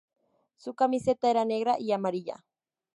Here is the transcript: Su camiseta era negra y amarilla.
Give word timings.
Su 0.57 0.73
camiseta 0.73 1.29
era 1.29 1.45
negra 1.45 1.75
y 1.79 1.91
amarilla. 1.91 2.43